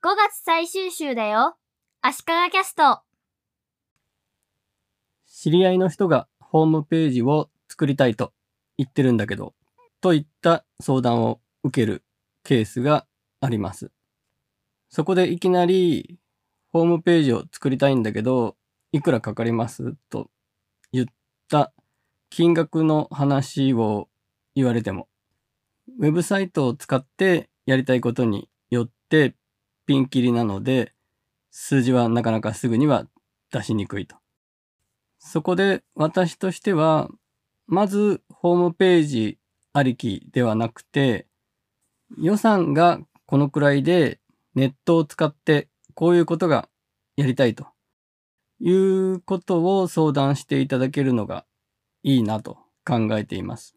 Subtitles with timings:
[0.00, 1.56] 5月最終週だよ。
[2.02, 3.00] 足利キャスト。
[5.26, 8.32] 知り合いの人がホームページを作りたいと
[8.76, 9.54] 言ってるんだけど、
[10.00, 12.04] といった相談を受ける
[12.44, 13.08] ケースが
[13.40, 13.90] あります。
[14.88, 16.20] そこでいきなり、
[16.72, 18.56] ホームページを作りたいんだけど、
[18.92, 19.96] いくらかかります？
[20.10, 20.30] と
[20.92, 21.06] 言っ
[21.48, 21.72] た
[22.30, 24.08] 金額の話を
[24.54, 25.08] 言われても、
[25.98, 29.34] ウェブサイトを使ってやりたいことによって
[29.88, 30.92] ピンキリなので、
[31.50, 33.06] 数字はなかなかすぐには
[33.50, 34.16] 出しにくいと。
[35.18, 37.08] そこで私としては、
[37.66, 39.38] まずホームページ
[39.72, 41.26] ありきではなくて、
[42.18, 44.20] 予算がこのくらいで
[44.54, 46.68] ネットを使ってこういうことが
[47.16, 47.66] やりたいと
[48.60, 51.46] いうことを相談していただけるのが
[52.02, 53.74] いいなと考えています。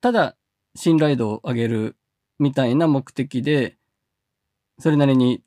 [0.00, 0.38] ただ、
[0.74, 1.96] 信頼度を上げる
[2.38, 3.76] みたいな目的で、
[4.78, 5.42] それなりに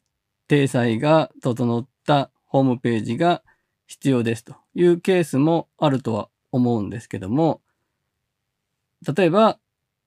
[0.48, 3.44] 体裁が整ったホームページが
[3.88, 7.62] 必要ですというケースもあるとは思うんですけども、
[9.16, 9.60] 例えば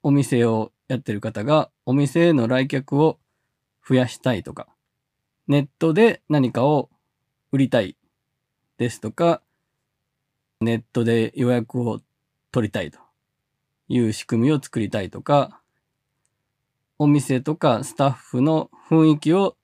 [0.03, 3.19] お店をやってる方がお店への来客を
[3.87, 4.67] 増やしたいとか、
[5.47, 6.89] ネットで何かを
[7.51, 7.95] 売りたい
[8.77, 9.41] ですとか、
[10.59, 12.01] ネットで予約を
[12.51, 12.99] 取りたいと
[13.87, 15.60] いう仕組みを作りたいとか、
[17.03, 19.57] お店とかスタッフの雰囲気を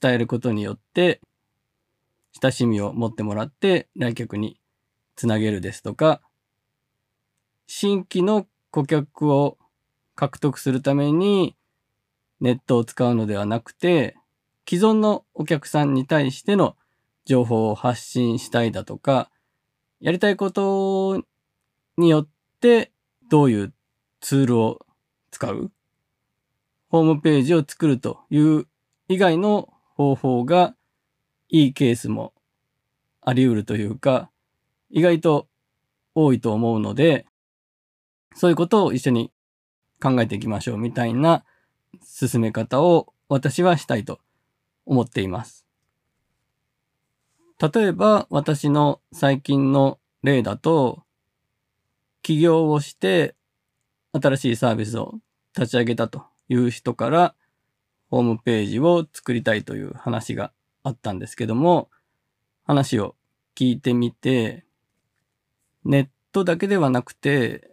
[0.00, 1.20] 伝えることによって、
[2.40, 4.58] 親しみを持ってもらって来客に
[5.14, 6.22] つなげるですとか、
[7.66, 9.58] 新規の顧客を
[10.14, 11.54] 獲得するために
[12.40, 14.16] ネットを使うのではなくて、
[14.66, 16.76] 既存のお客さんに対しての
[17.26, 19.30] 情報を発信したいだとか、
[20.00, 21.22] やりたいこと
[21.98, 22.28] によっ
[22.62, 22.90] て
[23.28, 23.74] どういう
[24.22, 24.86] ツールを
[25.30, 25.70] 使う
[26.90, 28.66] ホームページを作るという
[29.08, 30.74] 以外の方法が
[31.48, 32.32] いいケースも
[33.20, 34.30] あり得るというか、
[34.90, 35.48] 意外と
[36.14, 37.26] 多いと思うので、
[38.34, 39.30] そういうことを一緒に
[40.00, 41.44] 考えていきましょうみたいな
[42.02, 44.20] 進め方を私はしたいと
[44.86, 45.66] 思っています。
[47.60, 51.02] 例えば私の最近の例だと、
[52.22, 53.34] 起業をして
[54.12, 55.14] 新しいサービスを
[55.56, 57.34] 立ち上げたという人から
[58.10, 61.90] ホームページを作りたいという話があったんですけども、
[62.64, 63.14] 話を
[63.54, 64.64] 聞いてみて、
[65.84, 67.70] ネットだけではなくて、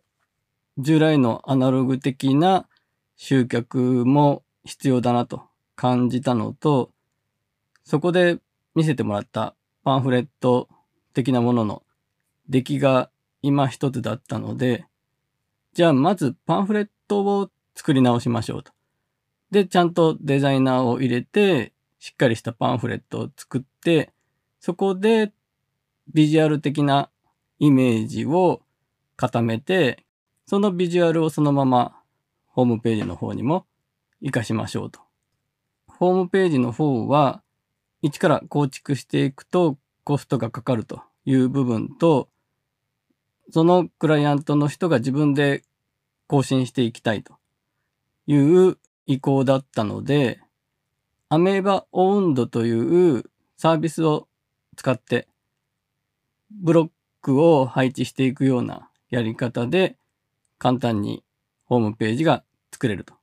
[0.78, 2.68] 従来のアナログ的な
[3.16, 5.44] 集客も必要だなと
[5.76, 6.92] 感じたのと、
[7.84, 8.40] そこで
[8.74, 10.68] 見せてもらったパンフレット
[11.14, 11.84] 的なものの
[12.50, 13.10] 出来が
[13.42, 14.86] 今一つだったので、
[15.74, 18.72] じゃあまずパンフレットを作り直しましょうと。
[19.52, 24.12] で、ちゃんとデザイナーを入れて、しっかりしたパンフレットを作って、
[24.60, 25.32] そこで
[26.14, 27.10] ビジュアル的な
[27.60, 28.62] イメージを
[29.16, 30.06] 固めて、
[30.46, 31.96] そのビジュアルをそのまま
[32.48, 33.66] ホームページの方にも
[34.22, 35.00] 活かしましょうと。
[35.88, 37.42] ホームページの方は、
[38.02, 42.30] 一から構築していくとコストがかかるという部分と、
[43.52, 45.64] そのクライアントの人が自分で
[46.28, 47.36] 更新していきたいと
[48.28, 50.40] いう意向だったので、
[51.30, 53.24] アメーバオウンドという
[53.58, 54.28] サービスを
[54.76, 55.28] 使って
[56.52, 56.90] ブロッ
[57.22, 59.98] クを配置していくようなやり方で
[60.58, 61.24] 簡単に
[61.66, 63.14] ホームページが作れると。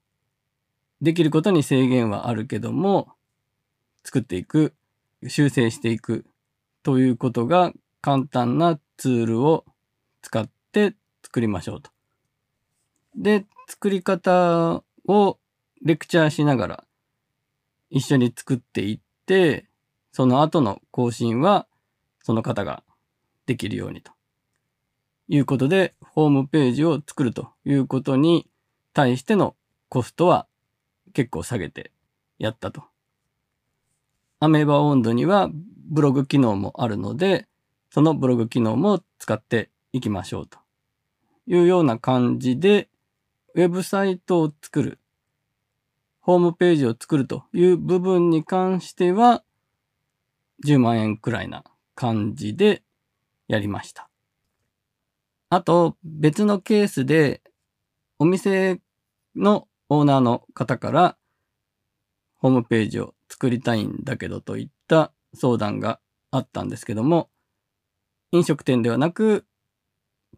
[1.00, 3.08] できることに制限はあるけども、
[4.04, 4.74] 作っていく、
[5.26, 6.24] 修正していく
[6.82, 9.64] ということが簡単なツールを
[10.22, 11.90] 使って作りましょうと。
[13.16, 15.38] で、作り方を
[15.82, 16.84] レクチャーしながら
[17.90, 19.66] 一緒に作っていって、
[20.12, 21.66] その後の更新は
[22.22, 22.82] その方が
[23.46, 24.12] できるようにと
[25.28, 28.48] いうことで、ホームページを作るということに
[28.92, 29.56] 対しての
[29.88, 30.46] コストは
[31.12, 31.90] 結構下げて
[32.38, 32.84] やったと。
[34.40, 37.46] アメーバ温度にはブログ機能もあるので、
[37.90, 40.58] そのブログ機能も使っていきましょうと
[41.46, 42.88] いうような感じで、
[43.54, 44.98] ウェブサイトを作る、
[46.20, 49.44] ホームページを作るという部分に関しては、
[50.64, 51.64] 10万円くらいな
[51.94, 52.82] 感じで
[53.48, 54.08] やりました。
[55.50, 57.42] あと、別のケースで、
[58.18, 58.80] お店
[59.36, 61.18] のオーナーの方から、
[62.36, 66.00] ホームページを作りたいんだけどといった相談が
[66.30, 67.28] あったんですけども、
[68.30, 69.44] 飲食店ではなく、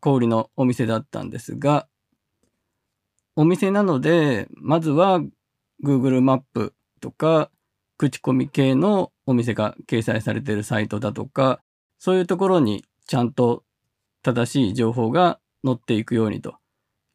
[0.01, 1.87] 小売のお店だったんですが、
[3.37, 5.21] お店なので、まずは
[5.83, 7.51] Google マップとか、
[7.97, 11.61] 口コミ系のお店が掲載されているサイトだとか、
[11.99, 13.65] そういうところにちゃんと
[14.23, 16.57] 正しい情報が載っていくようにと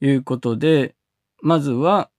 [0.02, 0.96] いうことで、
[1.42, 2.10] まずは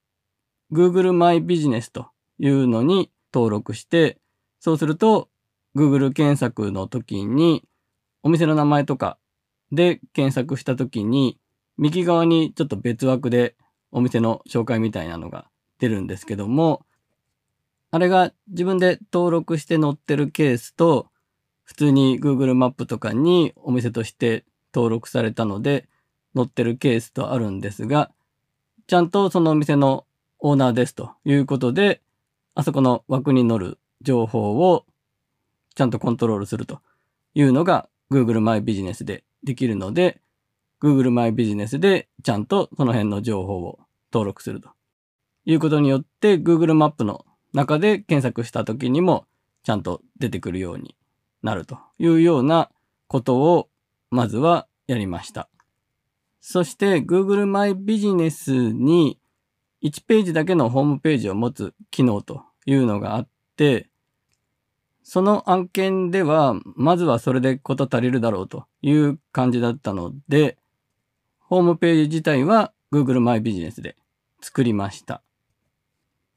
[0.72, 4.18] Google マイビジネスというのに登録して、
[4.60, 5.28] そうすると
[5.76, 7.64] Google 検索の時に
[8.22, 9.18] お店の名前とか
[9.72, 11.38] で検索した時に
[11.78, 13.54] 右側にちょっと別枠で
[13.92, 15.46] お店の紹介みたいなのが
[15.78, 16.84] 出るんですけども、
[17.90, 21.08] あれが自分で登録して載ってるケースと、
[21.64, 24.44] 普通に Google マップとかにお店として
[24.74, 25.88] 登録されたので
[26.34, 28.10] 載ってるケースとあるんですが、
[28.86, 30.04] ちゃんとそのお店の
[30.40, 32.00] オーナーですということで、
[32.54, 34.84] あそこの枠に載る情報を
[35.74, 36.80] ちゃんとコントロールすると
[37.34, 40.20] いうのが Google マイビジネスでできるので、
[40.82, 43.80] Google マイビジネスでちゃんとその辺の情報を
[44.12, 44.70] 登録すると
[45.44, 49.26] いうことによって Google マップの中で検索した時にも
[49.62, 50.96] ちゃんと出てくるように
[51.42, 52.70] なるというような
[53.06, 53.68] ことを
[54.10, 55.48] まずはやりました。
[56.40, 59.18] そして Google マイビジネスに
[59.82, 63.88] 1ページだけのホームページを持つ機能というのがあって、
[65.02, 70.58] その案件では、まずはそれでこと足りるだろうという感じだったので、
[71.50, 73.96] ホームページ自体は Google マイビジネスで
[74.40, 75.20] 作りました。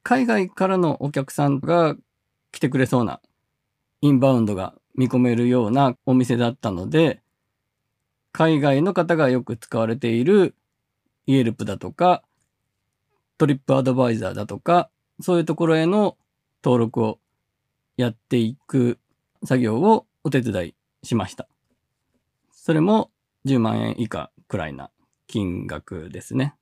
[0.01, 1.95] 海外からのお客さんが
[2.51, 3.21] 来てくれそうな
[4.01, 7.21] インバウンドが見込めるようなお店だったので、
[8.31, 10.55] 海外の方がよく使われている
[11.27, 12.23] イエルプだとか、
[13.37, 14.89] トリップアドバイザーだとか、
[15.21, 16.17] そういうところへの
[16.63, 17.19] 登録を
[17.97, 18.97] やっていく
[19.45, 21.47] 作業をお手伝いしました。
[22.51, 23.11] それも
[23.45, 24.89] 10万円以下くらいな
[25.27, 26.55] 金額ですね。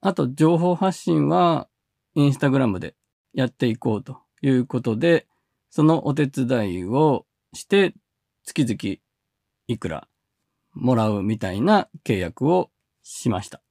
[0.00, 1.68] あと、情報発信は
[2.14, 2.94] インスタグラムで
[3.32, 5.26] やっていこうということで、
[5.70, 7.94] そのお手伝いをして
[8.44, 9.00] 月々
[9.68, 10.08] いくら
[10.74, 12.70] もらうみたいな契約を
[13.02, 13.62] しました。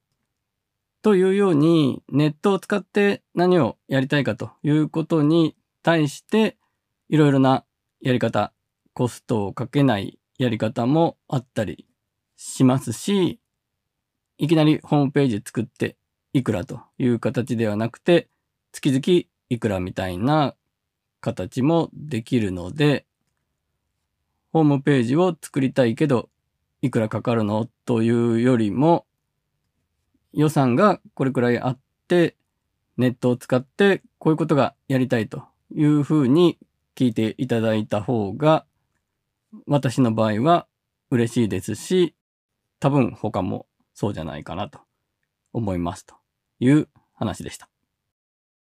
[1.02, 6.58] というように、ネットを使って何をやりたいかということに対して、
[7.08, 7.64] いろいろな
[8.00, 8.52] やり方、
[8.92, 11.86] コストをかけないやり方もあったり
[12.36, 13.39] しますし、
[14.40, 15.96] いきなりホームページ作って
[16.32, 18.30] いくらという形ではなくて、
[18.72, 20.54] 月々いくらみたいな
[21.20, 23.04] 形もできるので、
[24.54, 26.30] ホームページを作りたいけど
[26.80, 29.04] いくらかかるのというよりも、
[30.32, 31.78] 予算がこれくらいあっ
[32.08, 32.34] て、
[32.96, 35.42] ネットを使ってこういうことがやりたいと
[35.74, 36.58] いうふうに
[36.96, 38.64] 聞いていただいた方が、
[39.66, 40.66] 私の場合は
[41.10, 42.14] 嬉しいですし、
[42.78, 43.66] 多分他も
[44.00, 44.80] そうじゃないかなと
[45.52, 46.14] 思いますと
[46.58, 47.69] いう話でした。